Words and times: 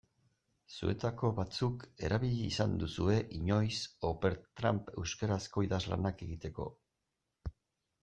Zuetako 0.75 1.29
batzuk 1.39 1.85
erabili 2.07 2.41
izan 2.47 2.75
duzue 2.85 3.19
inoiz 3.41 3.77
Opentrad 4.13 4.93
euskarazko 5.05 5.69
idazlanak 5.71 6.29
egiteko. 6.31 6.73